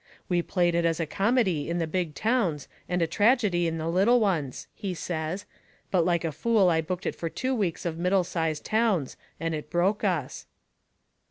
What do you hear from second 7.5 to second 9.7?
weeks of middle sized towns and it